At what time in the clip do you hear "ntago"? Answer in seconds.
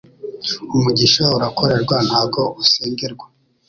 2.07-2.43